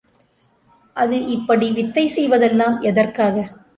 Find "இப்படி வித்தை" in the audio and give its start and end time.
1.27-2.05